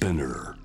[0.00, 0.59] Spinner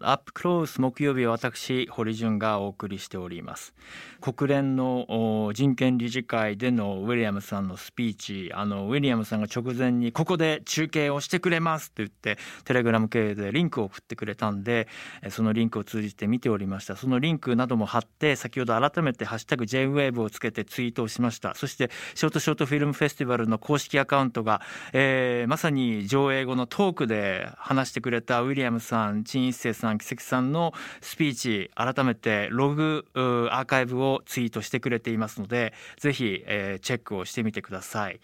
[0.00, 3.74] アップクロース木曜日私堀潤がお送りしております。
[4.20, 14.86] 国連の人権理事会でのウィリアムさんのスピーチあのウィリアムさんが直前にここで中継をしてくれますと言ってテレグラム系でリンクを送ってくれたんで
[15.30, 16.94] そのリンクを通じて見ておりました。
[16.94, 21.56] そのリンクなども貼って先ほど改めてハッシュタグ JWAVE をつけてツイートをしました。
[21.56, 24.62] そしてショートショートフィルムフェスティバルの公式アカウントが、
[24.92, 38.20] えー、まさに上映後のトークで話してくれたウィリアムさん陳一成さんさん木関さんのスピーチ改めてログアーカイブをツイートしてくれていますのでぜひ、えー、チェックをしてみてください。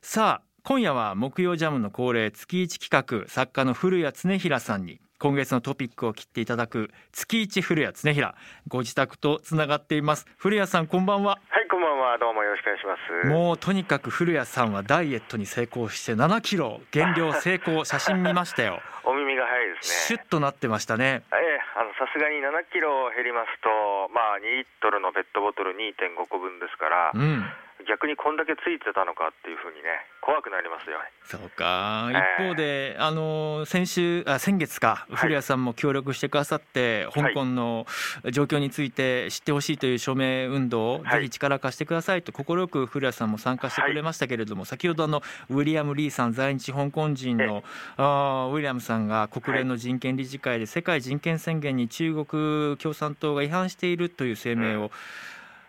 [0.00, 8.34] さあ今夜は木曜ジャムの恒例月一企画作家の古谷恒平さんに今月のトピックを切っていただく月一古谷恒平
[8.68, 10.26] ご自宅とつながっています。
[10.36, 11.40] 古谷さんこんばんは。
[11.48, 11.67] はい
[12.08, 13.28] はどうもよろしくお願いします。
[13.28, 16.80] もうとにかく古谷さんはダイエットに成功して7キロ。
[16.90, 18.80] 減量成功写真見ましたよ。
[19.04, 20.16] お耳が早いですね。
[20.16, 21.22] シュッとなってましたね。
[21.32, 27.44] ええあのさすがに7キロ減りますとまあ2リットルのペットボトル2.5個分ですから、うん
[27.88, 29.88] 逆にこんだけついてたのかっていうふうにね
[30.20, 31.04] 怖くなりますよね。
[31.24, 32.10] そうか。
[32.12, 35.06] 一方で、えー、あの先週あ先月か。
[35.08, 37.86] 古谷さんも協力してくださって、はい、香港の
[38.30, 47.64] 状況について知ってほしいという署名運動をぜひ力貸してくださいと快く古谷さんも参加してくれましたけれども、はい、先ほどあのウィリアム・リーさん在日香港人の
[47.96, 54.90] あウィリアムさんが国連の人権理事会で世界人権宣言に中国共産党が違反しているという声明を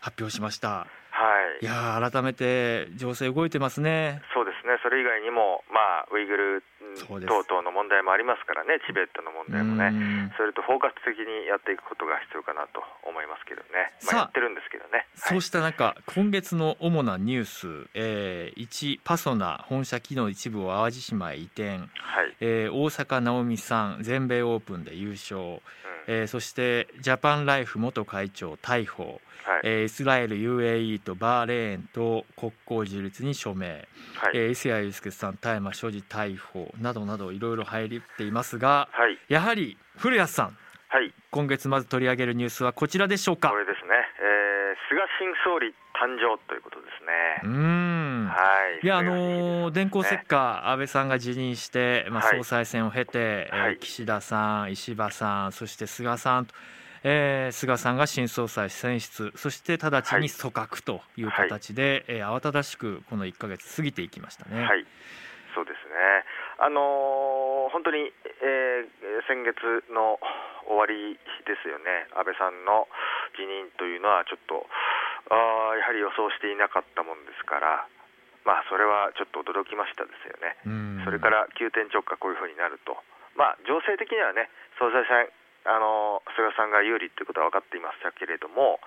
[0.02, 0.88] 発表しました。
[1.62, 4.22] いや改めて情勢動いてますね。
[4.34, 4.80] そうですね。
[4.84, 6.64] それ以外にもまあウイグル
[6.98, 15.06] 等々の問題もありますからね、チベットの問題もね、それと包括的にやっていくことが必要かなと思いますけどね、まあ、やってるんですけどね。
[15.16, 21.90] そうした中、今月の主なニュース、えー、1、パソナ本社機能一部を淡路島へ移転、はい。
[22.40, 25.60] えー、大坂なおみさん、全米オープンで優勝、うん、
[26.08, 29.62] えー、そしてジャパンライフ元会長逮捕、はい。
[29.64, 34.32] えー、イスラエル、UAE とバーレーンと国交樹立に署名、はい。
[34.36, 40.58] えー、伊勢谷友介さん、大麻所持逮捕などなどいろいろ入っていますが、はい、やはり古谷さん、
[40.88, 43.50] はい、今月まず取り上げるニュースはこちらでしょうか？
[43.50, 47.42] これですね、えー、菅新総理誕生ということですね。
[47.44, 48.28] うん。
[48.28, 48.36] は
[48.82, 56.54] い、いやあのー、電光石火、安倍さんが辞任して、まあ、総裁選を経て、はい、えー、岸田さん、石破さん、そして菅さんと。
[57.02, 64.66] えー、菅さんが新総裁選出そして直ちに組閣という形で、はい、えー、慌ただしくこの1か月過ぎていきましたね。
[64.66, 64.86] はい。
[65.56, 66.26] そうですね、
[66.60, 68.12] あのー、本当に、
[68.44, 69.56] えー、先月
[69.96, 70.20] の
[70.68, 71.16] 終わり
[71.48, 72.92] ですよね、安倍さんの
[73.40, 74.68] 辞任というのは、ちょっと
[75.32, 75.36] あ
[75.80, 77.88] やはり予想していなかったもんですから、
[78.44, 80.60] まあ、それはちょっと驚きましたですよね、
[81.06, 83.00] それから急転直下、こういうふうになると、
[83.40, 85.32] まあ、情勢的にはね、総裁選
[85.70, 88.82] あの菅さんが有利ということは分かっていましたけれども、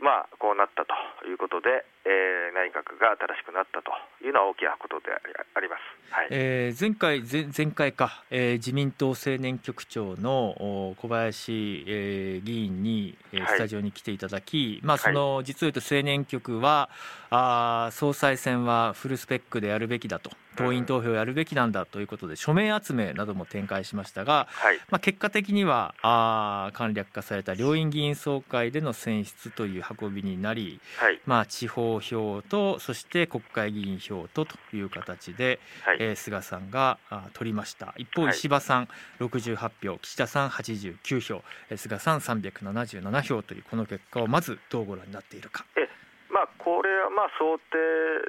[0.00, 0.96] まあ、こうなったと
[1.28, 3.92] いうことで、えー、内閣が新しくなったと
[4.24, 6.28] いうのは大きなことであります、はい。
[6.30, 16.88] えー、前回前、前回か、えー、自民党青年局長の小林、えー、議員に、えー、スタジオに来ていただき、はい、まあ、その実を言うと青年局は、
[17.28, 20.30] あ総裁選はフルスペックでやるべきだと。
[20.56, 37.94] 党員投票をやるべきなんだということで署名集めなども展開しましたが、はい、まあ、結果的にはあ簡略化された両院議員総会での選出という運びになり、はい、まあ、地方票とそして国会議員票とという形で、はい、えー、菅さんがあ取りました。
[37.96, 38.88] 一方石破さん
[39.20, 41.42] 68票岸田さん89票
[41.76, 45.64] 菅さん377票というこの結果をまずどうご覧になっているか。
[46.42, 47.78] まあ、これはまあ想定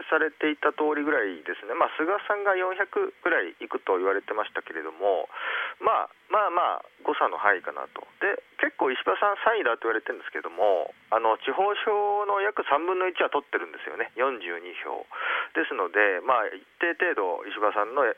[0.05, 5.25] されていた通りぐらいですね、まあ、菅さんが400ぐらいいくと言われてましたけれども、
[5.81, 15.03] まあ、まあまあ誤差の範囲かなと、で結構、石破さん3位だと言われてるんですけども、あの地方票の約3分の1は取ってるんですよね、42票。
[15.51, 18.15] ですので、まあ、一定程度、石破さんの、え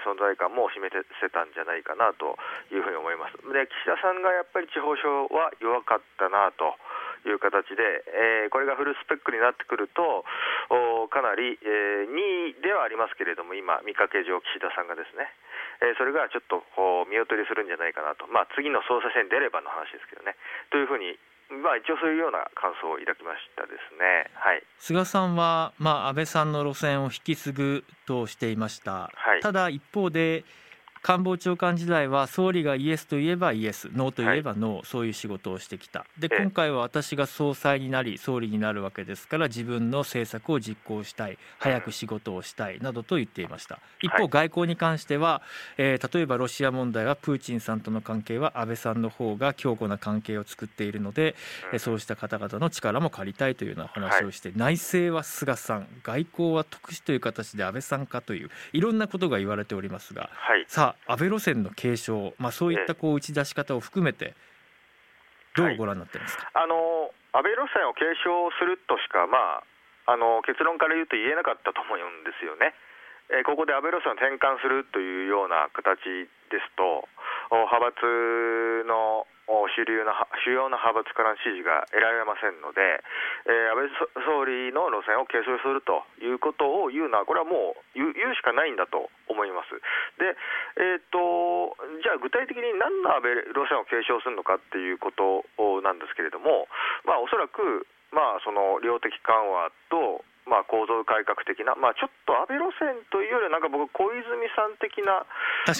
[0.00, 0.80] ー、存在感も示
[1.20, 2.40] せたんじゃないかなと
[2.72, 3.36] いうふうに思います。
[3.36, 6.72] で岸田さんがやっぱり地方票は弱かったなと。
[7.28, 10.24] いう形で、えー、これがフルスペックになってくると、
[11.10, 15.30] かなり、えー、2位ではありますけれども、今、見かけ上、岸田さんがですね、
[15.82, 16.62] えー、それがちょっと
[17.10, 20.36] 見劣りするんじゃないかなと、まあ、次の総裁選に出ればの話ですけどね、
[20.70, 21.18] というふうに
[21.60, 30.44] まあ、一応そういうような感想を抱きましたですね、はい、菅さんは、まあ、安倍さんの路線を引き継ぐとしていました、はい、ただ一方で
[31.02, 36.06] 官房長官時代は総理がイエスといえばイエスノーといえばノー、はい、そういう仕事をしてきた。
[36.16, 43.80] で今回は私が総裁になり総理になるわけですから自分の政策を実行したい早く仕事をしたいなどと言っていました。
[44.00, 45.42] 一方外交に関しては、
[45.76, 51.34] えー、例えばロシア問題はプーチンさんとの関係は安倍さんの方が強固な関係を作っているので、
[51.72, 64.34] うん、そうした方々の力も借りたいというような話をして、はい、内政は菅さん外交は特使という形で安倍さんかといういろんなことが言われておりますが、はい、さあ安倍路線の継承、まあ、そういったこう打ち出し方を含めて
[65.54, 69.64] どうご覧になってますか、はい、あの安倍路線を継承するとしか、ま
[70.08, 72.74] あ、あの結論から言うと言えなかったと思うんですよね。
[73.32, 77.08] えー、ここで安倍路線を転換するというような形ですと、
[77.48, 83.02] 派閥の主流な主要な派閥からの支持が得られませんので、
[83.46, 89.74] えー、安倍総理の路線を継承するということを言うのは、これはもう言うしかないんだと思います。
[90.20, 90.36] で、
[90.78, 95.42] えーと、じゃあ、具体的に何の安倍路線を継承するのかっていうこと
[95.82, 96.68] なんですけれども、
[97.04, 105.22] まあ、おそらく、まあ、その量的緩和と、まあ、構造改革的な、まあ、ちょっと安倍路線というよりは、なんか僕、小泉さん的な
[105.66, 105.78] 発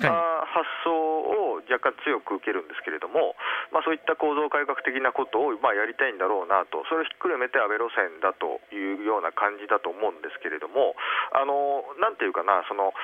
[0.87, 3.35] 想を若干強く受けるんですけれども、
[3.75, 10.95] まあ、そういった構造改革的なことを、まあ、やりたいんだろうなと、それをひっくるめて安倍路線だというような感じだと思うんですけれども、
[11.35, 12.95] あのなんていうかな、その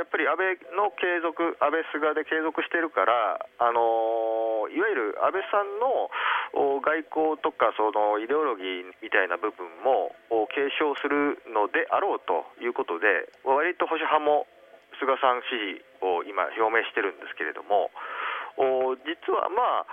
[0.00, 6.08] やっぱり安倍の継続、安倍、菅で継続してるから、あのいわゆる安倍さんの
[6.80, 10.14] 外交とかそのイデオロギーみたいな部分も
[10.54, 14.46] 継承するのであろうということで、割と保守派も
[14.98, 17.90] 菅さん支持を今、表明してるんですけれども、
[19.06, 19.86] 実はまあ、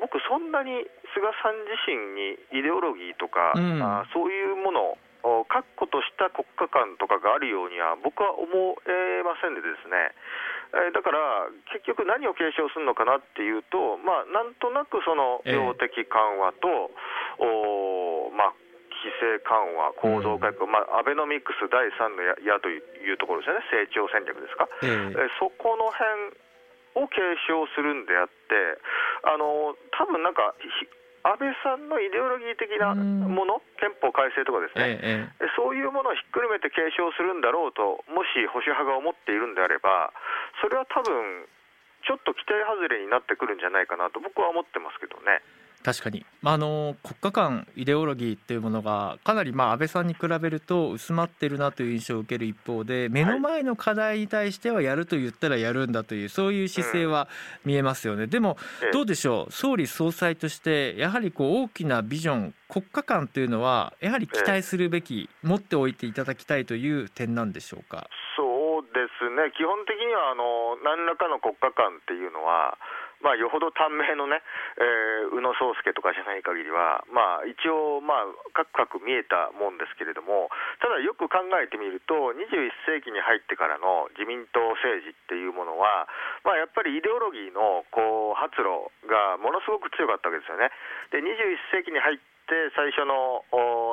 [0.00, 8.46] 僕、そんなに菅さん自身にイデオロギーとか、うん、あそういうものを確固とした国家観とかがあるようには僕は思
[8.88, 10.14] えませんでですね、
[10.72, 16.94] えだから結局何を継承するのかなっていうと、まあ、なんとなくその量的緩和と、
[17.40, 18.69] えー、まあ、
[19.00, 26.36] 規制緩和、構造改革、うん、まあ、アベノミクス第3の矢というところですよね、成長戦略ですか、えー、えそこの辺
[27.00, 28.78] を継承するんであって、
[29.24, 30.54] あの多分なんか、
[31.22, 40.12] 安倍さんのイデオロギー的なもの、憲法改正とかですね、ええ、そういうものをひっくるめて継承するんだろうと、もし保守派が思っているんであれば、
[40.64, 41.44] それは多分
[42.08, 45.44] ちょっと規定外れになってくるんじゃないかなと、僕は思ってますけどね。
[45.82, 57.28] 確かに、まあ、あの国家間イデオロギーっていうものがかなりまあ安倍さんに比べると薄まってるなという印象を受ける一方で目の前の課題に対してはやると言ったらやるんだというそういう姿勢は
[57.64, 58.58] 見えますよね、でも
[58.92, 59.52] どうでしょう？
[59.52, 68.06] 総理総裁としてやはりこう大きなビジョン国家間というのはやはり期待するべき持っておいていただきたいという点なんでしょうか？
[68.36, 69.52] そうですね。
[69.56, 72.78] 基本的にはあの何らかの国家間っていうのは
[73.20, 74.40] まあ、よほど短命のね、
[74.80, 80.48] えー、宇野宗介とかじゃない限りは、まあ、一応、まあ、かくかく見えたもんですけれども、
[80.80, 86.08] ただよく考えてみると、21世紀に入ってからの自民党政治っていうものは、
[86.44, 90.72] まあ、やっぱりイデオロギーのこう発露がものすごく強かったわけですよね。
[91.12, 92.18] で21世紀に入っ
[92.50, 93.46] して最初の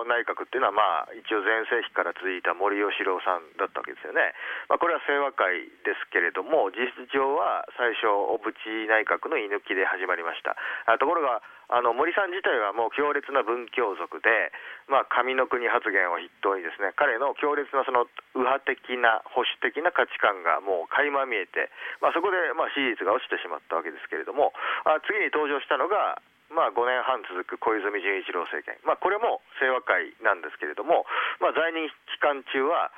[0.09, 4.33] 内閣っていうのは、まあ、一応前世紀から続いた森喜朗さんだったわけですよね、
[4.65, 8.49] まあ、これは清和会ですけれども、事実上は最初、小渕
[8.89, 10.57] 内閣の居抜きで始まりました。
[10.97, 14.55] ところがあの森さん自体はもう強烈な文教族で、
[14.87, 16.95] まあ、上の国発言を筆頭にですね。
[16.95, 21.67] 彼の強烈なその右派的な保守的な価値観がもう垣間見えて、
[21.99, 24.55] まあ、そこでまあ支持率が落ちてしまったわけですけれども。
[24.87, 31.03] あ次に登場したのがまあ、5年半続く小泉純一郎政権、まあ、これも清和会なんですけれども、
[31.43, 32.91] まあ、在任期間中は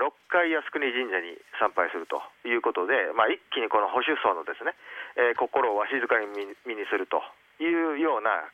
[0.00, 4.72] 6回靖国神社に参拝するということで、まあ、一気にこの保守層のですね、
[5.20, 7.20] えー、心をわしづかみにすると
[7.60, 8.48] いうような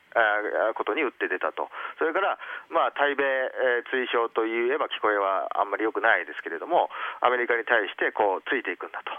[0.75, 2.39] ことに打って出たと、それから、
[2.69, 6.91] まあ、対米、え追奨といえば聞こえはあんまり良くないですけれども、
[7.21, 9.13] アメリカに対してこうついていくんだと、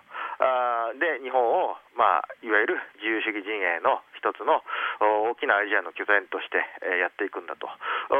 [0.44, 4.62] あで日本を、まあ、いわゆる自由主義陣営の一つの
[5.30, 6.62] 大きなアジアの拠点として、
[7.02, 7.70] やっていくんだと。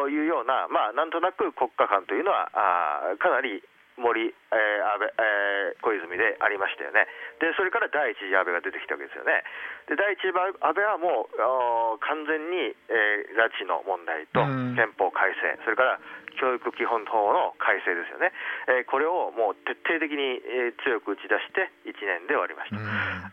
[0.10, 3.62] いうような、まあ、なんとなく国家観というのは、あかなり
[3.98, 7.08] 森、えー安倍えー、小泉でありましたよね、
[7.40, 9.44] でそれから第一次安倍が出てきたわけですよね、
[9.88, 14.44] で第一次安倍はもう完全に、えー、拉致の問題と
[14.76, 16.00] 憲法改正、それから
[16.40, 18.32] 教育基本法の改正ですよね、
[18.72, 22.80] えー、これをもう徹底的に、えー、強く打ち出して1年で終わりました、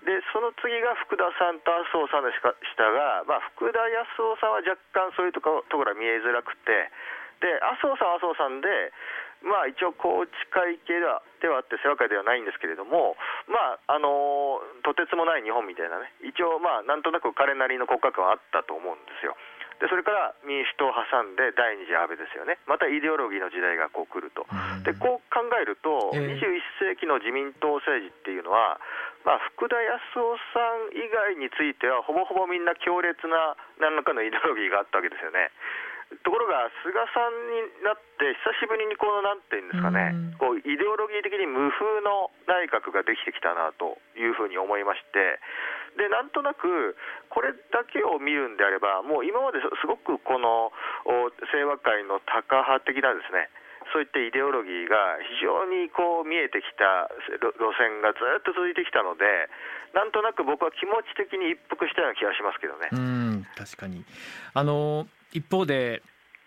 [0.02, 6.90] でその次が福田さんと麻生さんでしたが、まあ、福田康夫さんは若干そういうところは見えづらくて、
[7.40, 8.68] で麻生さんは麻生さんで、
[9.42, 13.16] まあ、一応、宏池会系ではではあって、清和会ではないんですけれども、
[13.46, 19.36] まああのとてつもない日本みたいなね、一応、まあ、なんとなく彼なりの骨格はあったと思うんですよ。
[19.78, 24.42] でそれから民主党を挟んで第二次安倍ですよね、またイデオロギーの時代がこう来ると、
[24.82, 26.34] でこう考えると、21
[26.82, 28.82] 世紀の自民党政治っていうのは、
[29.22, 30.58] まあ、福田康夫さ
[30.90, 35.54] ん以外については、ほぼほぼみんな強烈な何らかのイデオロギーがあったわけですよね。
[36.24, 45.40] ところが、菅さんになって、久しぶりにこのなんていうんですかね、こうイデオロギー的に無風の内閣ができてきたなというふうに思いまして、
[46.00, 46.96] でなんとなく、
[47.28, 50.72] これだけを見るんであれば、もう今まですごくこの
[51.52, 53.50] 清和会のタカ派的なですね、
[53.92, 57.08] そういったイデオロギーが非常にこう見えてきた
[57.40, 59.24] 路線がずっと続いてきたので、
[59.92, 62.88] なんとなく僕は気持ち的に一服したような気がしますけどね。
[62.92, 64.04] うん確かに。
[64.54, 66.02] あの一方で、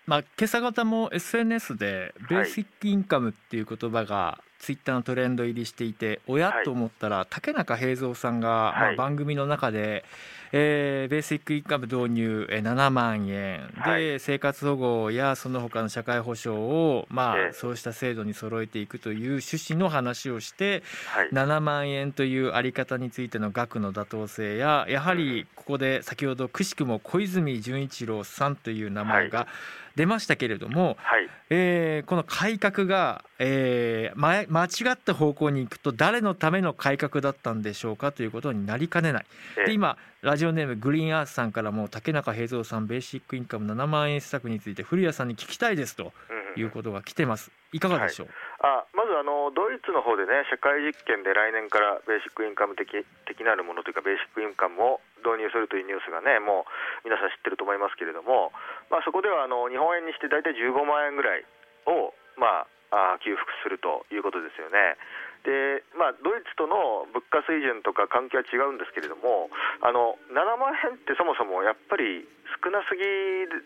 [0.05, 10.05] まあ、今朝方も SNS でベーシックインカムっていう言葉がツイッターのトレンド入りしていておやと思ったら竹中平蔵さんが、まあ、番組の中で、
[10.51, 13.73] えー、ベーシックインカム導入7万円。
[13.85, 20.83] で、生活保護やその他の社会保障を、まあ、そうした制度に揃えていくという趣旨の話をして、
[21.31, 29.47] 7万円というあり方についての額の妥当性ややはりここで先ほどくしくも小泉純一郎さんという名前が
[29.95, 39.25] 出ましたけれども、はい、えー、この改革が、えー、前間違った方向に行くと誰のための改革だったんでしょうかということになりかねない。
[39.65, 46.13] で今ラジオネームグリーンアースさんからも竹中平蔵さんベーシックインカム7万円施策について古谷さんに聞きたいですと
[46.55, 47.51] いうことが来てます。
[47.73, 56.69] いかがでしょう、はい、あまずあのドイツの方でね社会実験で来年からベーシックインカム的的なるものというかベーシックインカムを導入するというニュースがねも
[57.01, 58.53] う皆さん知ってると思いますけれども、
[58.93, 61.45] まあ、そこではあの日本円にして大体15万円ぐらい
[61.89, 64.97] を、まあ、あ給付するということですよね。
[65.41, 69.49] でまあ、ドイツとの物価水準とか関係は違うんですけれども、
[69.81, 72.29] あの7万円ってそもそもやっぱり
[72.61, 73.01] 少なすぎ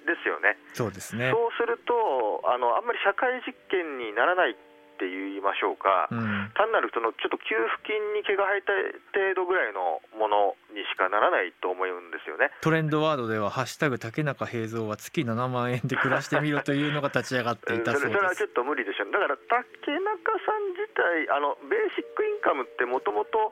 [0.07, 0.55] ですよね。
[0.71, 4.55] そうですねそうするとあの、あんまり社会実験にならない
[4.95, 8.71] って言いましょうか、うん、単なるそのちょっと給付金に毛が生えた
[9.11, 12.55] 程度ぐらいのものにしかならないと思うんですよね。
[12.63, 23.51] トレンドワードでは「ハッシュタグ竹中平蔵は月7万円で暮らしてみろ」というのが立ち上がっていたそうですそれはちょっと無理でしょうだから竹中さん自体あのベーシックインカムってもともと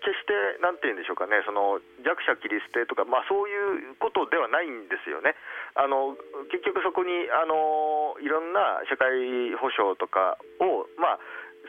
[0.00, 0.32] 決して
[0.64, 5.36] なんて言うんでしょうかねその弱者切り捨てとか、まあ、そういうことではないんですよね。
[5.74, 6.16] あの
[6.50, 11.20] 結局そこにあのいろんな社会保障省とかを、まあ、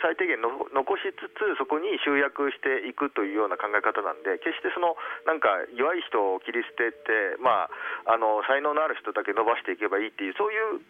[0.01, 4.95] 最低限の残しつつそこに集約していくというような考え方なんで決してその
[5.25, 7.69] なんか弱い人を切り捨てて、ま
[8.07, 10.81] あ、あの才能のある人だけ伸ばしていけばいいっていうそういう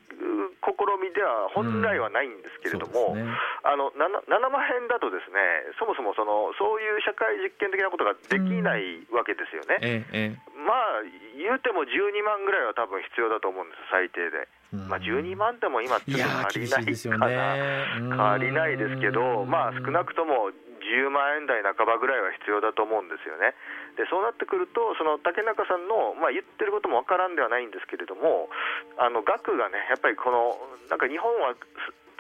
[0.64, 3.28] 試みでは本来はないんですけれども、うんね、
[3.64, 5.40] あの 7, 7万円だとですね
[5.80, 9.80] そもそもそのそういう社会実験的なことができないわけですよね。
[9.80, 11.04] うんええ、まあ
[11.36, 14.48] 言うても12万ぐらいは多分必要だと思うんです最低で。
[14.74, 20.50] まあ、12万でも今、ちょっと足りないかな、足りないですけど、まあ、少なくとも
[20.82, 23.54] 10万円台半ばぐらいは必要だと思うんですよね。
[23.96, 28.50] でそうなってくると、その竹中さんの、まあ、言ってることもわからんではないんですけれども、
[28.98, 30.58] あの額がね、やっぱりこの、
[30.90, 31.54] なんか日本は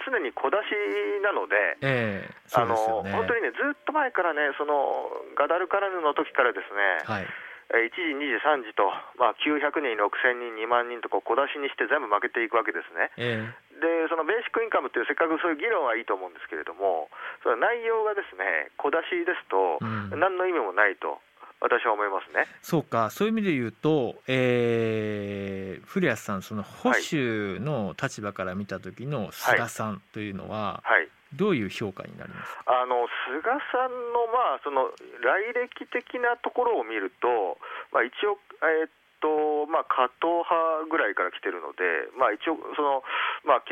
[0.05, 0.77] 常に小出し
[1.25, 7.27] なので、えー、あの本当にね、ずっと前からね、そのガダルカラヌの時からですね、はい
[7.71, 13.11] 1時、2時、3時と、まあ、900人、6000人、2万人と小出しにして全部負けていくわけですね。
[13.17, 17.09] えー、で、そのベーシックインカムっていう、せっかくそういう議論はいいと思うんですけれども、
[17.41, 19.79] その内容がですね小出しですと、
[20.15, 21.21] 何の意味もないと。
[21.63, 22.45] 私は思いますね。
[22.61, 34.89] そうか、そういう意味で言うと、えー、古谷さん、その保守の立場から見た時の菅さんというのは、はい、はいどういう評価になりますあの菅さんの,、まあその
[35.21, 37.57] 来歴的なところを見ると、
[37.91, 38.91] まあ、一応、えー、っ
[39.23, 43.07] とまあ、加藤派ぐらいから来てるので、まあ、一応その、
[43.47, 43.71] まあ、形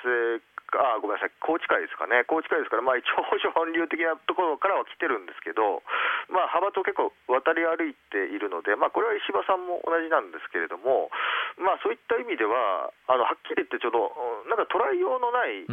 [0.00, 0.40] 成
[0.74, 5.86] あごめんなさい、宏池会ですかね、宏池会ですから、まあ、一応、保守本流的なところからは来てるんですけど、
[6.28, 11.10] まあ、派閥を結構渡り歩いているので、まあ、これは石破さんも同じなんですけれども、
[11.58, 14.10] まあ、そういった意味では、あのはっきり言って、ちょっと、
[14.50, 15.66] なんか捉えようのない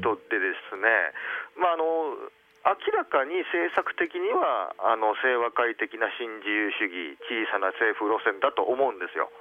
[0.00, 0.88] 人でですね、
[1.60, 2.16] まあ、あの
[2.60, 9.32] 明らかに政策的にはあの清和会的な新自由主義、小さな政府路線だと思うんですよ。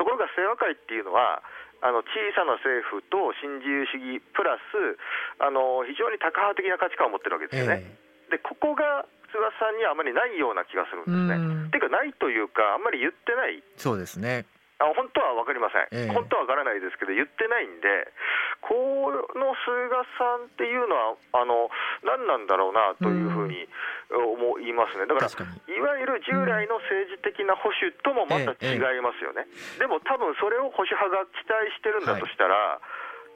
[0.00, 1.44] ところが清和会っていうのは、
[1.84, 4.96] あの小さな政府と新自由主義プラス
[5.36, 7.84] あの非常にタカ派的な価値観を持ってるわけですよね。
[8.32, 9.04] えー、でここが
[9.34, 11.74] 菅さんにはあまりないような気がするんですね。
[11.74, 13.58] ていうかないというかあんまり言ってない。
[13.74, 14.46] そうですね。
[14.82, 18.10] あ本当は分かりません、えー、本当は分からないですけど、言ってないんで、
[18.58, 21.70] この菅さんっていうのは、あの
[22.02, 23.70] 何なんだろうなというふうに
[24.10, 29.46] 思いますね、だから、いわゆる従来の政治的な保守ともまた違いますよね、
[29.78, 32.82] でも多分それを保守派が期待してるんだとしたら、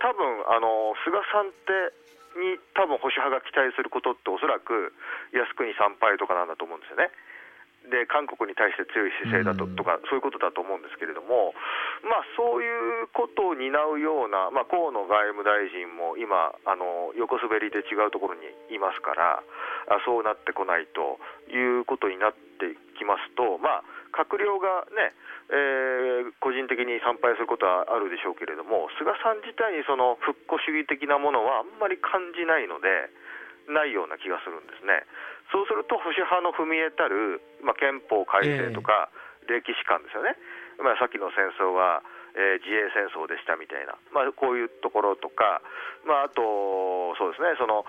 [0.03, 1.95] 多分あの菅さんって
[2.37, 4.93] に多分保守派が期待することって、おそらく
[5.33, 7.11] 靖国参拝とかなんだと思うんですよね。
[7.89, 11.55] で韓国に対して強い姿勢だととか、そういうことだと思うんですけれども、
[12.05, 19.41] まあ、そういうことを担うような、まあ、河野外務大臣も今、あの横滑りで違うところにいますから、
[19.89, 21.19] あそうなってこないと
[21.49, 25.15] いうことになってきますと、まあ、閣僚がね、
[25.49, 32.89] えー、個人的に参拝することはあるでしょうけれども、菅さん自体にその復古主義的なものはあんまり感じないので、
[33.69, 35.05] ないような気がするんですね。
[35.53, 39.09] そうすると保守派の踏み得たる、まあ、憲法改正とか、
[39.49, 40.37] 歴史観ですよね、
[40.79, 42.05] まあ、さっきの戦争は、
[42.37, 45.65] えー、自衛戦争でしたみたいな、まあ、こういうところとか、
[46.05, 47.83] まあ、あと、そうですね、その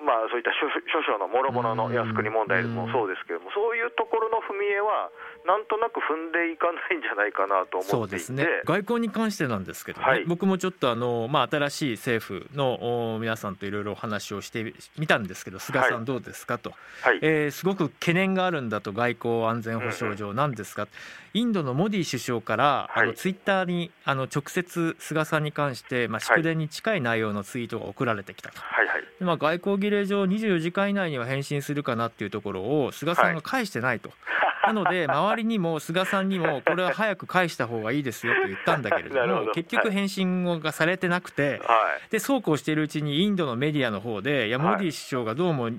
[0.00, 5.10] まあ、そういった諸々のもろもろの靖国問題もそうですけれども、そういうところの踏み絵は、
[5.46, 7.90] なんとなく踏んでいかないんじゃないかなと思っていて。
[7.90, 8.46] そうですね。
[8.64, 20.88] 外交に関してなんですけどね、はい、僕もちょっとあの、まあ、新しい政府の皆さんといろいろお話をしてみたんですけど、菅さん、どうですかと、はい、えー、すごく懸念があるんだと、外交安全保障上、なんですか、
[21.32, 28.60] インドのモディ首相から、あのツイッターにあの直接、菅さんに関して、まあ、祝電に近い内容のツイートが送られてきたと。
[28.60, 29.04] はいはい。
[29.20, 34.10] まあ、外交儀礼上24時間以内には返信するかなっていうところを菅さんが返してないと、
[34.66, 41.60] なので、 周りにも菅さんにも、これは早く返した方がいいですよと言ったんだけれども、 結局、返信がされてなくて、
[42.10, 45.70] でそうこうしているうちに、インドのメディアの方で、いや、モディ首相がどうも、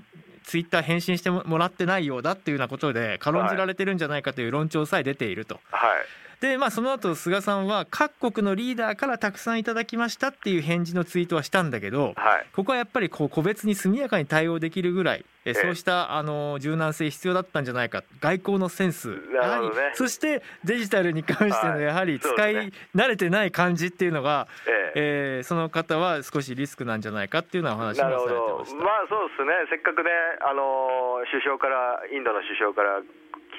[0.44, 5.60] ツイッター返信してもらってないようだっていうようなことで軽んじられてるんじゃないかという論調さえ出ていると。
[5.70, 24.46] はいでまあその後菅さんは各国のリーダーからたくさんいただきましたっていう返事のツイートはしたんだけど、はい、ここはやっぱりこう個別に速やかに対応できるぐらいえそうしたあの柔軟性必要だったんじゃないか外交のセンス、やはりそしてデジタルに関してのやはり使い慣れてない感じっていうのが、
[24.94, 25.42] ええ。
[25.42, 28.76] その方は少しリスクなんじゃないかっていうような話もされてました。
[28.76, 29.52] まあそうですね。
[29.70, 30.10] せっかくね
[30.48, 33.02] あの首相からインドの首相から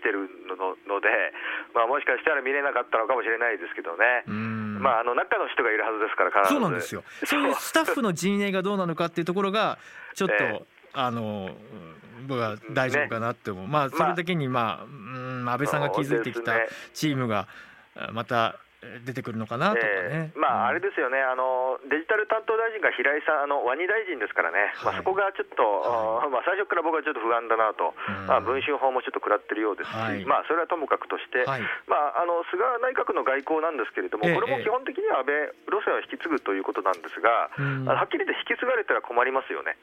[0.03, 1.07] てるのので、
[1.73, 9.79] まあ、もしかしたら見れなかったのかもしれないですけどね、まあ、あの中の人がいるはずですから、そうなんですよ、そういう スタッフの陣営がどうなのかっていうところが、
[10.13, 10.63] ちょっと、えー、
[10.93, 11.55] あの
[12.27, 16.53] 僕は大丈夫かなって思う、ね、まあ、それだけに、まあ、うん、安倍さんが築いてきた
[16.93, 17.47] チームが、
[18.11, 18.59] また
[19.05, 27.95] 出てくるのかなとかね、えー、まあ、あれですよね、あのデジタル担当大臣が平井さん、あのワニ大臣ですからね、はい、まあ、そこがちょっと、はい、まあ、最初から僕はちょっと不安だなと、
[28.27, 31.43] まあ、文春法もちょっと食らってるようですし、はい、まあ、それはともかくとして、
[31.87, 37.51] まあ、あの菅内閣の外交なんですけれども、これも基本的には安倍路線を引き継ぐということなんですが、
[37.89, 39.75] はっきり言って引き継がれたら困りますよね。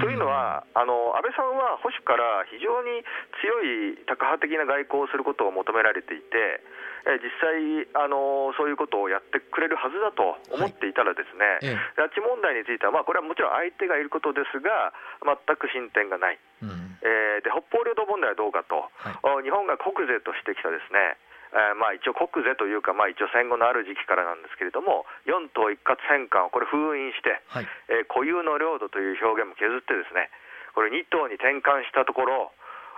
[0.00, 3.04] というのはあの、安倍さんは保守から非常に
[3.40, 3.62] 強
[3.92, 6.60] いタカ派的な外交をすることを求められていて、
[7.06, 21.18] え実際あの、そういうことをやってくれるはずだと思っていたら、ですね、はい、拉致問題については、まあ、これはもちろん相手がいることですが、全く進展がない、うん、えー、で北方領土問題はどうかと、はい、日本が国是としてきたですね、
[21.52, 30.32] えー、まあ一応、国是というか、まあ、一応戦後のある時期からなんですけれども、四島一括返還をこれ封印して、はい、えー、固有の領土という表現も削ってですね、
[30.72, 32.52] これ2島に転換したところ、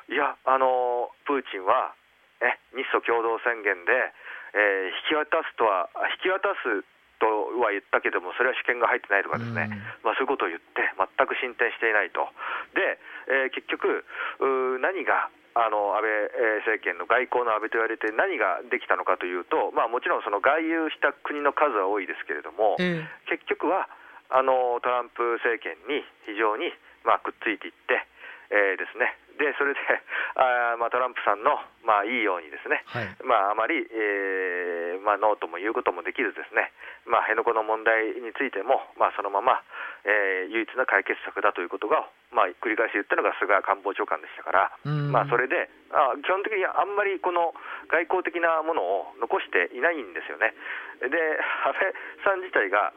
[0.06, 1.96] いや、あのー、プーチンは
[2.44, 4.12] ね、日ソ共同宣言で、
[4.52, 5.88] えー、引き渡すとは、
[6.20, 6.84] 引き渡す
[7.16, 9.72] とは言ったけども、それは主権が入ってないとかですね、
[10.04, 12.28] まあ、そういうことを言って、全く進展していないと。
[12.76, 13.00] で、
[13.32, 14.04] えー、結局、
[14.84, 23.86] 何があの安倍政権の外交の安倍と言われて何ができたのかというと、まあ、もちろんその外遊した国の数は多いですけれども、えー、結局は
[24.34, 26.74] あのトランプ政権に非常に、
[27.06, 28.02] まあ、くっついていって、
[28.50, 29.16] えー、ですね。
[29.38, 29.80] でそれで
[30.38, 36.72] あ、まあ、トランプさんの、まあ、いいようにですね、はい、まあ、あまり、えーまあ、ノーとも言うこともできずですね、
[37.06, 39.62] まあ、辺野古の問題についても、まあ、そのまま、
[40.04, 47.54] えー、唯一の解決策だということが、まあ、繰り返し言ったのが菅官房長官でしたから、まあ、それであ基本的にあんまりこの
[47.88, 50.54] 外交的なものを残していないんですよね。
[51.00, 52.92] で安倍さん自体が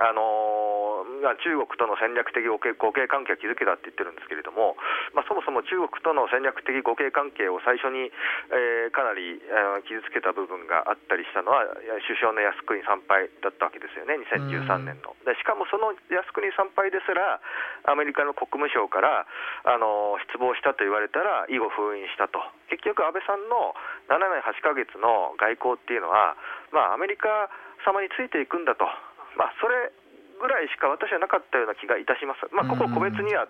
[0.00, 4.76] あのー、中国との戦略的互恵関係を築けたって言ってるんですけれども、
[5.12, 11.68] まあ、そもそも中国との戦略的互恵関係を最初に、えー、かなり、えー、傷つけた部分があったりしたのは、
[12.08, 15.12] 首相の靖国参拝だったわけですよね、2013年の。
[15.28, 17.40] でしかもその靖国参拝ですら、
[17.84, 19.26] アメリカの国務省から、
[19.68, 22.40] あのー、失望したと言われたら、以後封印したと。
[22.72, 23.76] 結局、安倍さんの
[24.08, 26.36] 7年8か月の外交っていうのは、
[26.72, 27.28] まあ、アメリカ
[27.84, 28.86] 様についていくんだと、
[29.36, 29.92] まあ、それ
[30.40, 33.46] ぐらいしか私はなかったような気がいたします、まあ、ここ個別には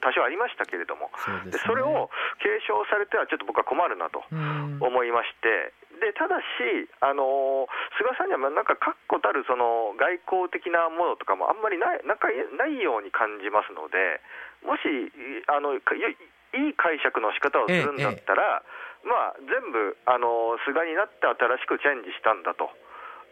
[0.00, 14.20] 多少ありましたけれども、そで、ね、それを継承されてはちょっと僕は困るなと思いまして、でただし、あの菅さんにはなんか確固たるその外交的なものとかもあんまりないなんかないように感じますので、
[14.62, 14.84] もし
[15.48, 15.82] あのいい
[16.76, 22.70] 解釈の仕方をするんだったら、ええ、まあ、全部あの菅になって新しくチェンジしたんだと。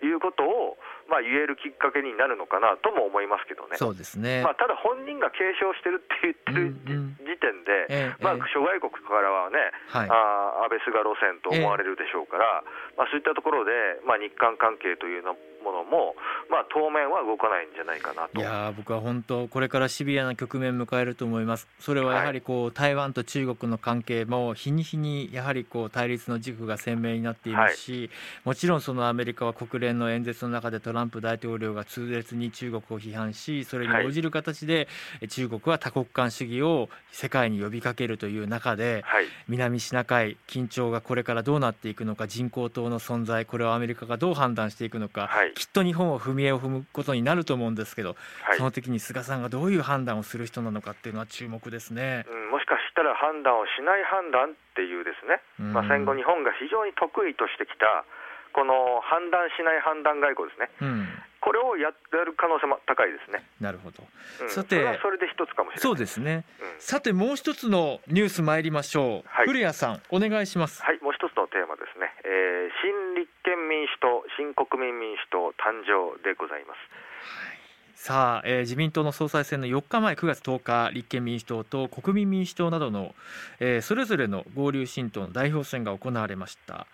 [0.03, 0.77] いうことを、
[1.07, 6.75] まあ、言えるきっかけになるのかなとも思いますけどね、そうですね、まあ、ただ本人が継承してるって言ってる
[7.23, 12.65] 時点で、まあ、諸外国からはね、はい、あ安倍、菅路線と思われるでしょうから、
[12.97, 16.15] まあ、そういったところで、まあ、日韓関係というのものも、
[16.51, 18.41] まあ、当面は動かないんじゃないかなと。
[18.41, 28.11] いや僕は本当、これからシビアな局面迎えると思います、それはやはりこう、はい、台湾と中国の関係も日に日にやはりこう対立の軸が鮮明になっていますし、はい、
[28.45, 34.89] もちろんそのアメリカは国連の演説の中でトランプ大統領が痛烈に中国を批判し、それに応じる形で、
[35.29, 55.41] 中国は多国間主義を世界に呼びかけるという中で、はい、南シナ海、緊張がこれからどうなっていくのか、人工島の存在、これをアメリカがどう判断していくのか、きっと日本を踏み絵を踏むことになると思うんですけど、はい、その時に菅さんがどういう判断をする人なのかっていうのは注目ですね、うん、もしかしたら判断をしない判断っていうですね、
[55.73, 58.05] まあ、戦後、日本が非常に得意としてきた、
[58.53, 61.09] この判断しない判断外交ですね、うん、
[61.41, 63.43] これをやる可能性も高いですね。
[63.61, 64.05] なるほど。
[64.41, 65.81] うん、さて、それで一つかもしれない。
[65.83, 66.45] そうですね。
[66.63, 69.29] うん、さてもう一つのニュース参りましょう。
[69.29, 70.83] はい、古谷さんお願いします。
[70.83, 72.14] はい、もう一つのテーマですね。
[72.25, 76.79] えー、新立憲民主党、新国民民主党誕生でございます。
[78.05, 83.15] さあ、えー、自民党の総裁選の4日前9月10日立憲民主党と国民民主党などの、
[83.61, 86.87] えー、それぞれの合流新党の代表選が行われました。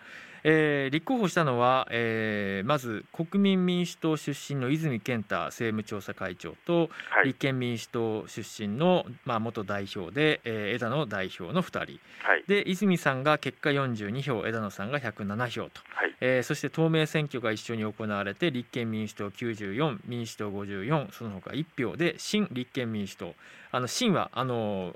[0.43, 23.35] えー、立候補したのは、えー、まず国民民主党出身の泉健太政務調査会長と、はい、立憲民主党出身の、まあ、元代表で、えー、枝野代表の2人、はい、で泉さんが結果42票枝野さんが107票と、はい、えー、そして透明選挙が一緒に行われて立憲民主党94民主党54その他1票で新立憲民主党
[23.71, 24.95] あの新はあの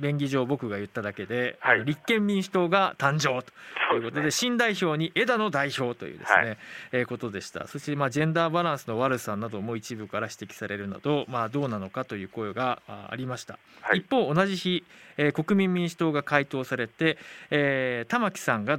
[0.00, 3.52] 便宜上僕が言っただけで、はい、立憲民主党が誕生と。
[3.94, 6.58] いうことで、ね、新代表に枝野代表というですね、はい、
[6.92, 7.66] えー、ことでした。
[7.66, 14.84] そしてまあジェンダーバランスの悪さなども一部から指摘されるなど、まあ、どうなのかという声がありました、はい、一方同じ日、
[15.16, 17.18] えー、国民民主党が回答されて、
[17.50, 18.78] えー、玉木さんが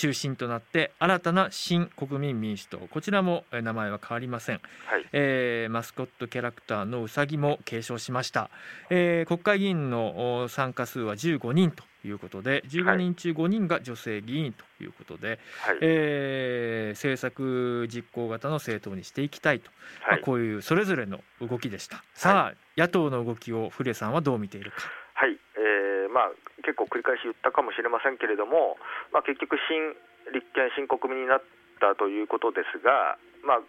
[0.00, 2.78] 中心となって新たな新国民民主党。
[2.78, 8.48] こちらも名前は変わりません、はい、えー、マスコットキャラクターのうさぎも継承しました、
[8.88, 24.78] えー、国会議員の参加数は15人ということで15人中5人が女性議員ということで、はい、えー、政策実行型の政党にしていきたいと、はい、まあ、こういうそれぞれの動きでした、さあ野党の動きを古江さんはどう見ているか。
[25.12, 26.30] はい、えーまあ、
[26.62, 28.76] 結構繰り返し言ったかもしれませんけれども、
[29.12, 29.96] まあ、結局新
[30.32, 31.42] 立憲、新国民になっ
[31.80, 33.64] たということですが、まあ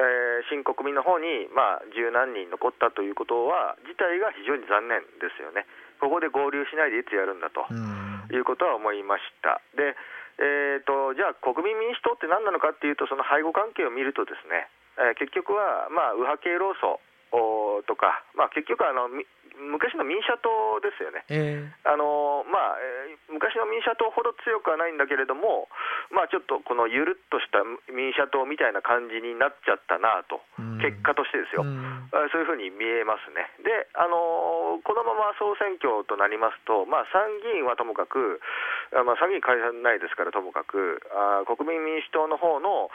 [0.00, 5.68] えー、新国民の方に、まあ、十何人残ったということは自体が非常に残念ですよね。
[6.00, 7.68] ここで合流しないでいつやるんだと
[8.32, 9.60] いうことは思いました。
[9.76, 9.96] で
[10.40, 16.96] えーと、じゃあ、国民民主党って何なのかっていうと、その背後関係を見ると、ですね、えー、結局は、まあ、右派系労組
[17.30, 19.08] とか、まあ、結局あの、
[19.60, 22.80] 昔の民社党ですよね、えー、あのまあ、
[23.28, 25.68] 昔の民社党ほど強くはないんだけれども、
[26.08, 27.60] まあ、ちょっとこのゆるっとした
[27.92, 30.40] 民社党みたいな感じになっちゃったなと、
[30.80, 31.62] 結果としてですよ、
[32.32, 33.52] そういうふうに見えますね。
[33.60, 38.40] であのこのまま総選挙となりますと、まあ、参議院はともかく、
[39.04, 42.88] まあ、参議院解散ないですからともかく、あ国民民主党の方の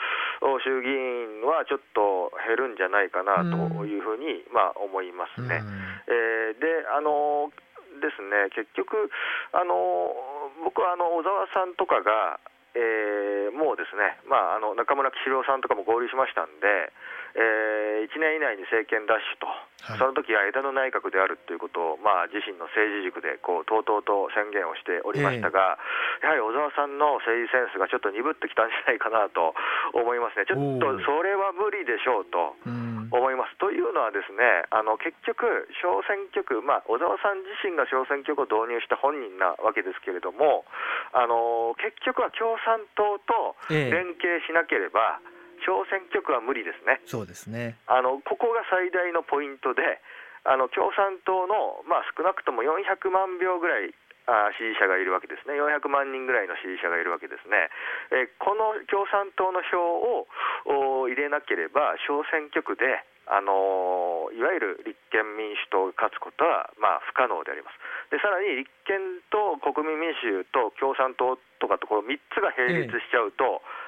[0.65, 5.61] 衆議院はちょっと減るんじゃないかなというふうに、まあ、思いますね。
[6.07, 7.51] えーであの
[7.99, 9.09] ですね結局
[9.55, 10.11] あの
[10.63, 12.39] 僕はあの小沢さんとかが、
[12.75, 16.91] えー、もうですね、まあ、あの中村喜四郎さんとかも合流しましたんで、
[17.35, 19.51] えー、1年以内に政権奪取と、
[19.91, 25.75] はい、その時は枝野内閣であるということを、まあ、自身の政治軸でこうとうとうと宣言をしておりましたが、
[26.23, 29.51] えー、やはり小沢さんの政治センスがちょっと鈍ってきたんじゃないかなと
[29.91, 32.55] 思いますね、ちょっとそれは無理でしょうと
[33.11, 33.59] 思います。
[33.59, 40.63] というのは、ですねあの結局、小選挙区、まあ、小沢さん自身が小選挙区を導入した本人なわけですけれども、
[41.11, 45.34] あの結局は共産党と連携しなければ、えー
[45.65, 47.01] 小選挙区は無理ですね。
[47.05, 49.81] そうですねあのここが最大のポイントで、
[50.45, 53.89] あの共産党の、まあ、少なくとも400万票ぐらい
[54.25, 57.69] あ支持者がいるわけですね、400万人ぐらいの支持者がいるわけですね、
[58.09, 59.77] えこの共産党の票
[60.65, 67.77] を入れなければ、小選挙区で、あのいわゆる立憲民主党が勝つことは、まあ、不可能であります。
[68.13, 69.01] でさらに立憲
[69.33, 73.84] と国民民主と共産党とかところ3つが並立しちゃうと、ええ、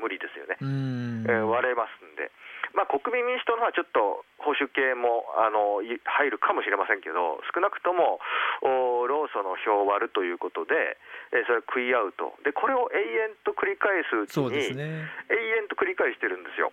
[0.00, 2.32] 無理ですよね、えー、割れますんで。
[2.72, 8.22] まあ、国民民主党の方はちょっと保守系もあの入るかもしれませんけど、少なくとも
[8.62, 10.96] 労組の票を割るということで、
[11.34, 16.70] えー、それを食い合うと、でこれを永遠と繰り返すうちに、ね、永遠と繰り返してるんですよ。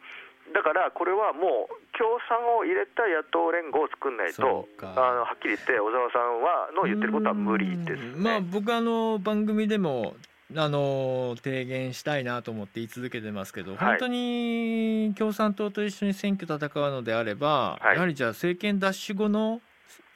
[0.53, 10.15] だからこれはもう共産を入れた野党連合を作んないとあのはっきり言って小沢さんはの言ってることは無理です、ね、まあ僕あの番組でも
[10.55, 19.59] あの提言したいなと思って言い続けてますけど、はい、本当に共産党と一緒に選挙戦うのであれば、はい、やはりじゃあ政権奪取後の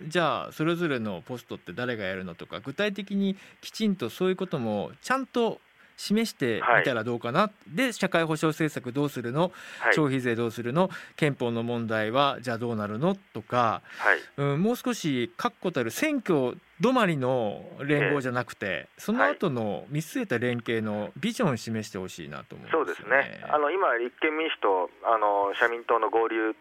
[0.07, 5.59] じゃあそれぞれのポストって誰がやるのとか具体的にきちんとそういうこともちゃんと
[5.97, 10.89] 示してみたらどうかな、はい、で社会保障政策どうするの、はい、消費税どうするの？
[11.15, 13.15] 憲法の問題はじゃあどうなるの？
[13.33, 23.45] とか、はい、うん、もう少し確固たる選挙止まりの連合じゃなくて、その後の見据えた連携のビジョンを示してほしいなと思う、ね、そうですね。
[23.47, 26.55] あの今、立憲民主党あの社民党の合流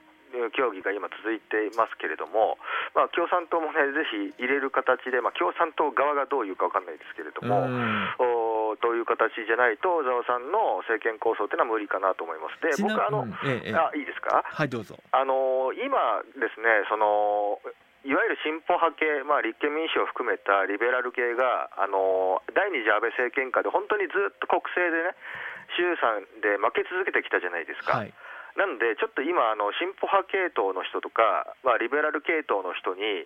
[0.55, 2.59] 協議が今続いていますけれども、
[2.95, 7.67] まあ、共産党もね、ぜひ入れる形で、まあ、共産党側がどういうか分かんないですけれども、
[8.71, 12.63] おという形じゃないと、小沢さんの政権構想というのは無理かなと思います。
[12.63, 14.95] で、僕あの、うんええ、あいいですか、はい、どうぞ。
[15.11, 17.59] あの今ですねその
[18.05, 25.13] いわゆる進歩派系、まあ、立憲民主を含めたリベラル系が、あの第二次安倍政権下で本当にずっと国政でね、
[25.77, 28.01] 衆参で負け続けてきたじゃないですか。
[28.01, 28.13] はい
[28.59, 33.25] なので、ちょっと今、あの進歩派系統の人とか、まあ、リベラル系統の人に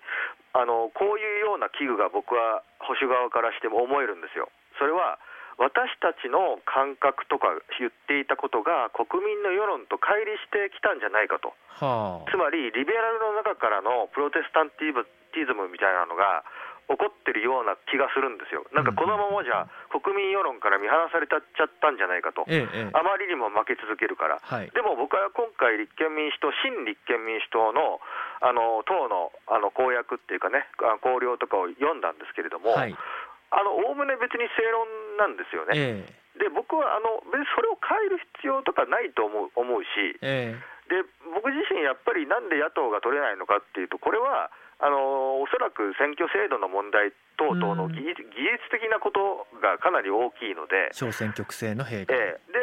[0.52, 4.52] あの、こういうような危惧が僕は保守側からしても思えるんですよ。
[4.78, 5.18] それは
[5.58, 16.42] 私たちの感覚とか言っていたことが国民の世論と乖離してきたんじゃないかと、はあ、つまりリベラルの中からのプロテスタンティズムみたいなのが
[16.84, 28.04] 起こってるような気がするんですよ、なんかこのままじゃ国民世論から見放されちゃったんじゃないかと、ええ、あまりにも負け続けるから、はい、でも僕は今回、立憲民主党、新立憲民主党の
[28.44, 34.84] あの党のあの公約っていうかね、綱領とかを読んだんですけれども、おおむね別に正論
[35.16, 35.72] なんですよね。
[35.74, 40.58] えで僕はあの別にそれを変える必要とかないと思う思うし、え
[40.90, 41.00] で
[41.32, 44.50] 僕自身、やっぱりなんで野党が取れないのかっていうと、これは
[44.80, 52.58] あのおそらく選挙制度の問題等々の技術,、技術的なことがかなり大きいので、小選挙区制の弊害、えー、で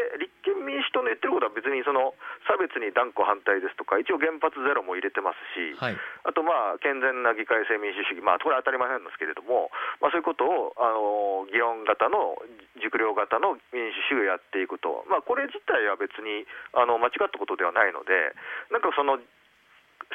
[0.91, 2.13] 立憲民主党の言ってることは別にその
[2.45, 9.71] 差別に断固反対ですとか、一応原発ゼロも入れてますし、はい、あとまあ健全な議会制民主主義、まあ、これは当たり前なんですけれども、
[10.03, 12.35] まあ、そういうことをあの議論型の
[12.83, 16.43] 熟慮型の民主主義をやっていくと、まあ、これ自体は別に
[16.75, 18.35] あの間違ったことではないので、
[18.69, 19.17] なんかその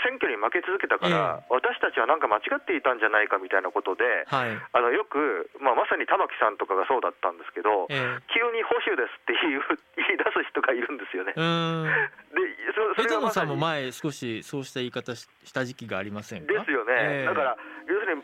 [0.04, 9.62] 選挙に負け続けたから、えー、私たちはなんか間違っていたんじゃないかみたいなことで、はい、あのよく、まあ、まさに玉木さんとかがそうだったんですけど、えー、急に保守ですって言う
[9.96, 11.32] 言い出す人がいるんですよね。
[11.32, 12.40] で
[12.96, 16.52] そそれはまさんも前、少しそうした言い方した時期がありませんか？
[16.52, 17.56] ですよね、えー、だから
[17.88, 18.22] 要するに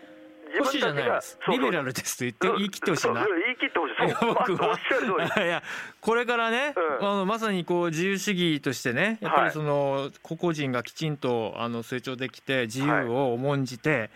[0.59, 1.39] 保守じゃないです。
[1.49, 3.27] リベラルですと言って言い切ってほしいな。
[3.27, 4.17] 言い切ってほしい。
[4.21, 4.79] 僕は。
[5.45, 5.63] いや
[6.01, 14.11] これからね、うん、あのまさにこう自由主義としてねやっぱりその、個々人がきちんとあの成長できて自由を重んじて、はい、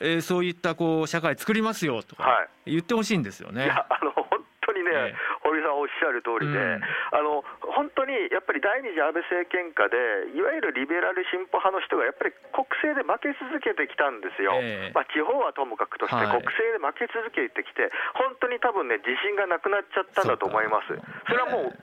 [0.00, 3.64] えー、そういったこう社会作りますよとか言ってほしいんですよね。
[3.64, 4.26] いやあの本
[4.66, 5.14] 当にね、
[5.94, 6.82] っしゃる通りで、うん、
[7.14, 20.90] あの本当にやっぱり第二次安倍政権下で、いわゆるリベラル進歩派の人がやっぱり国政で負け続けてきたんですよ、えー、まあ、地方はともかくとして、国政で負け続けてきて、本当に多分ね、自信がなくなっちゃったんだと思います。
[21.30, 21.74] それはもう、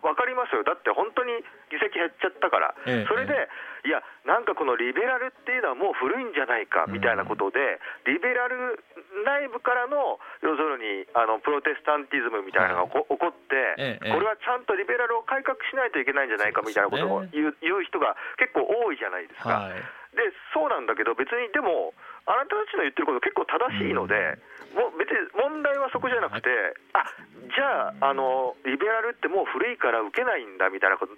[0.00, 3.48] 分かりますよ、だって本当に議席減っちゃったから、えー、それで、
[3.84, 8.82] いや、なんかこのリベラルっていうのはもう古いんじゃないかみたいなことで、リベラル
[9.24, 19.70] 内部からの要するにあのプロテスタンティズムみたいなのが起こって、これはちゃんとリベラルを改革しないといけないんじゃないかみたいなことを言う,、人が結構多いじゃないですか。
[20.08, 21.92] でそうなんだけど別にでも
[22.24, 24.36] あなたたちの言ってること結構正しいので、
[24.76, 26.48] もう別に問題はそこじゃなくて、
[26.92, 27.08] あ
[27.48, 31.08] じゃああの、リベラルってもう古いから受けないんだみたいな感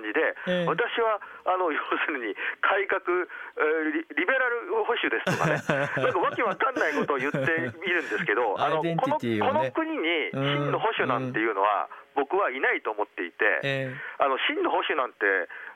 [0.00, 5.62] じで、えー、私はあの要するに改革、えーリ、リベラル保守ですとかね、
[6.02, 7.38] なんかわけわかんないことを言って
[7.78, 15.26] みるんですけど、 あのこのこの国に真の保守なんていうのは、僕はいないと思っていて、えー、あの真の保守なんて、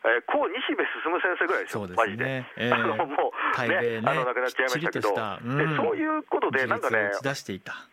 [0.02, 7.12] えー、こう西部進先生ぐらいですよ、マジで、えー、 あのもうね、ね、あの亡くなっちゃいましたけど、うん、でそういうことで、なんかね、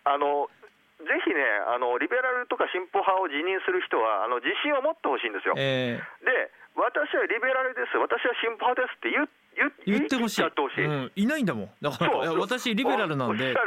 [0.05, 0.49] あの
[0.97, 5.53] ぜひねあの、リベラルとか進歩派を辞任する人は、あの自信を持ってほしいんですよ。
[5.57, 9.25] えー、で私はリベラルです、私は進歩派ですって言
[9.85, 11.69] 言ってほしい、うん、いないんだもん。
[11.81, 13.59] だから私リベラルなんでって。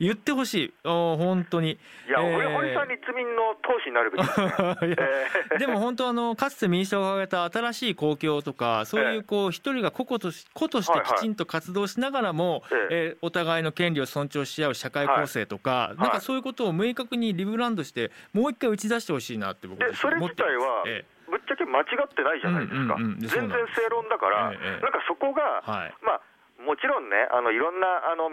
[0.00, 0.74] 言ってほしい。
[0.82, 1.72] あ本当に。
[1.72, 1.76] い
[2.10, 26.22] や、えー、堀さん立民の党首になるべきです、 ね、でも本当あのかつて民主党が挙げた新しい公共とかそういうこう一人が個々とし個としてきちんと活動しながらも、はいはい、えー、お互いの権利を尊重し合う社会構成とか、はい、なんかそういうことを明確にリブランドしてもう一回打ち出してほしいなって僕でそれ自体は、えーぶっちゃけ間違ってないじゃないですか、うんうんうん、全然正論だから、ええ、なんかそこが、はい、まあ、
[26.60, 28.28] もちろんね、あのいろんなあの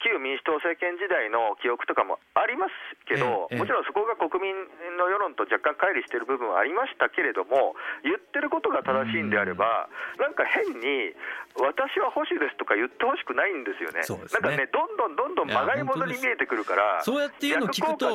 [0.00, 2.72] 旧民主党政権時代の記憶とかもあります
[3.08, 4.54] けど、もちろんそこが国民
[4.96, 9.88] の世論と若干乖離している部分はありましたけれども、言ってることが正しいんであれば、
[10.20, 11.12] なんか変に、
[11.56, 14.06] 私は保守ですとか言ってほしくないんですよね、ね。
[14.06, 18.06] なんかね、どんどんどんどんまがいものに見えてくるから、そうやっていうの聞くと、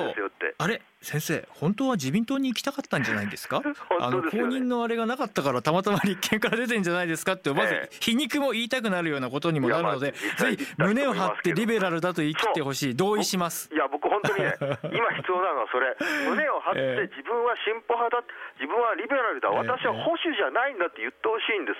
[0.57, 3.63] あれ、先生、本当は自民党に行きたかったんじゃないですか、
[3.99, 7.33] あの公認のあれがなかったから、たまたま立憲から出てんじゃないですか？
[7.33, 13.67] って、まず皮肉も言いたくなるようなことにもなるので、ぜひ胸を張ってリベラルだと言い切ってほしい、同意します。
[13.73, 14.51] いや、僕、本当にね、
[14.91, 15.95] 今必要なのはそれ、
[16.27, 18.23] 胸を張って自分は進歩派だ、
[18.59, 21.71] 自分はリベラルだ、私は保守じゃないんだって言ってほしいんで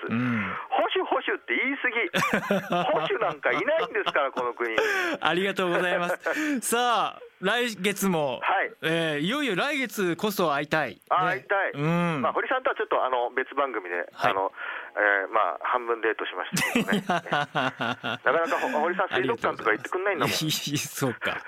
[0.72, 4.74] 保守、保守って言い過ぎ、 保守なんかいないんですから、この国。
[5.20, 6.60] ありがとうございます。
[6.60, 8.72] さあ来月も、はい。
[8.82, 12.22] えー、いよいよ来月こそ会いたい、ね、会いたい、うん。
[12.22, 14.52] まあ、堀さんとはちょっとあの別番組で、はい、あの
[14.94, 17.04] えー、まあ半分デートしましたけどね。
[17.08, 20.32] なかなか堀さん水族館とか行ってくんないんだもん。
[20.32, 21.40] そうか。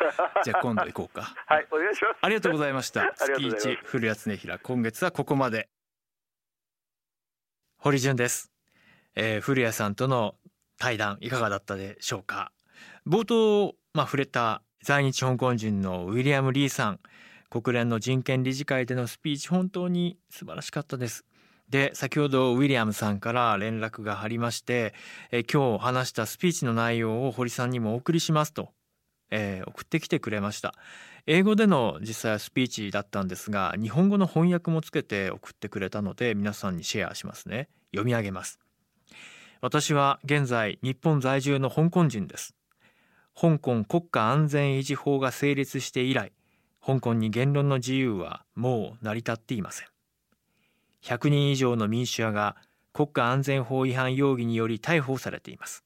[0.42, 1.35] じゃあ今度行こうか。
[1.46, 2.18] はいお願いします。
[2.22, 3.12] ありがとうございました。
[3.14, 5.68] スピーチ古谷恒平今月はここまで。
[7.76, 8.50] 堀潤です、
[9.14, 10.37] えー、古谷さんとの
[10.78, 12.50] 対談いかがだったでしょうか。
[13.07, 17.00] 冒頭まあ触れた在日香港人のウィリアム・リーさん
[17.50, 21.24] 国連の人権理事会でのスピーチ本当に素晴らしかったです
[21.68, 24.94] で先ほどウィリアムさんから連絡がありまして
[25.31, 28.70] え今日話したスピーチの内容を堀さんにもお送りしますと、
[29.31, 30.74] えー、送ってきてくれました。
[31.27, 37.68] 英語での実際はスピーチだったんですが日本語の翻訳もつけて送ってくれたので皆さんにシェアしますね。
[37.92, 38.59] 読み上げます。
[39.62, 42.55] 私は現在日本在住の香港人です。
[43.35, 46.33] 香港国家安全維持法が成立して以来
[46.85, 49.93] 香港に言論の自由はもう成り立っていません。
[51.05, 52.57] 100人以上の民主派が
[52.95, 55.85] 国家安全法違反容疑により逮捕されています。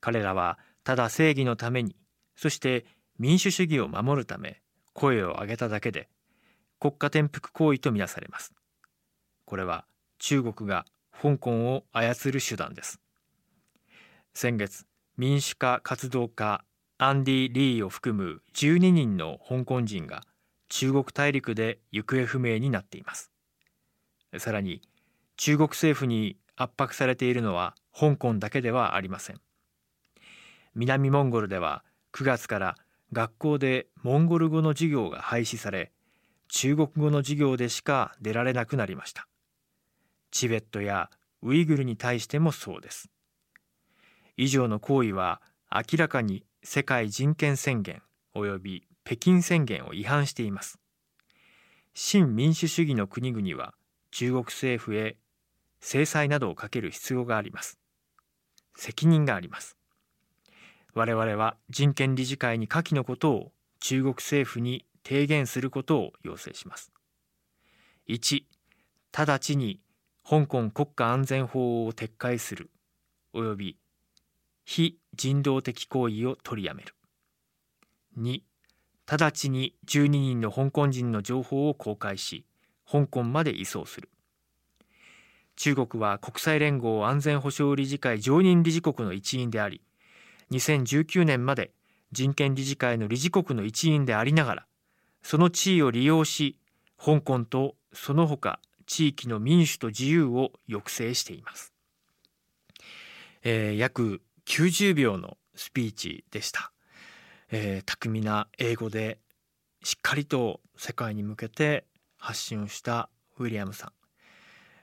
[0.00, 1.96] 彼らはただ正義のために
[2.36, 2.86] そして
[3.18, 4.60] 民主主義を守るため
[4.92, 6.08] 声を上げただけで
[6.78, 8.52] 国家転覆行為とみなされます。
[9.46, 9.84] これは
[10.18, 10.84] 中国が
[11.20, 13.00] 香港を操る手段です。
[14.32, 16.64] 先月民主化活動家
[16.98, 20.22] アンディ・リーを含む12人の香港人が
[20.68, 23.33] 中国大陸で行方不明になっています。
[24.38, 24.82] さらに
[25.36, 29.40] 中国政府に圧迫されているのは香港だけではありません。
[30.74, 32.76] 南モンゴルでは9月から
[33.12, 35.92] 学校でモンゴル語の授業が廃止され
[36.48, 39.26] 中国語の授業でしか出られなくなりました。
[40.30, 41.10] チベットや
[41.42, 43.10] ウイグルに対してもそうです。
[44.36, 48.02] 以上の行為は明らかに世界人権宣言
[48.34, 50.78] 及び北京宣言を違反しています。
[51.94, 53.74] 新民主主義の国々は
[54.14, 55.16] 中国政府へ
[55.80, 57.80] 制裁などをかける必要があります。
[58.76, 59.76] 責任があります。
[60.94, 66.92] 我々は人権理事会に下記のことを中国政府に提言することを要請します。
[68.08, 68.44] 1
[69.10, 69.80] 直ちに
[70.24, 72.70] 香港国家安全法を撤回する。
[73.34, 73.76] 及び
[74.64, 76.94] 非人道的行為を取りやめる。
[78.16, 78.42] 2
[79.06, 82.46] 直ちに12人の香港人の情報を公開し
[82.94, 84.08] 香港まで移送する。
[85.56, 89.82] 中国は国際連合安全保障理事会常任理事国の一員であり
[90.50, 91.72] 2019年まで
[92.12, 94.66] 人権理事会の理事国の一員でありながら
[95.22, 96.58] その地位を利用し
[96.98, 101.72] 香港とその他地域の民主と自由を抑制しています、
[103.44, 106.72] えー、約90秒のスピーチでした、
[107.50, 109.18] えー、巧みな英語で
[109.84, 111.84] しっかりと世界に向けて
[112.24, 113.92] 発信をしたウィリアムさん。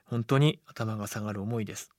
[0.06, 1.89] 本当に頭が下がる思いです。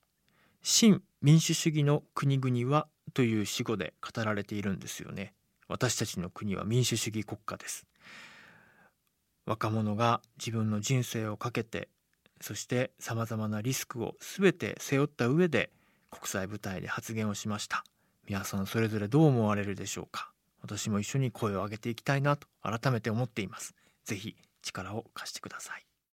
[0.62, 5.34] 新民主主義の国々はという死語で語られているんですよね。
[5.66, 7.86] 私たちの国は民主主義国家です。
[9.44, 11.88] 若者が自分の人生をかけて
[12.40, 15.70] そしてさまざまなリスクを全て背負った上で
[16.12, 17.82] 国際舞台で発言をしました。
[18.28, 20.30] 皆さんそれぞれどう思われるでしょうか。
[20.60, 23.74] 私も一緒に声を上げていきたいなと改めて思っています。
[24.04, 25.86] ぜひ力を貸してください。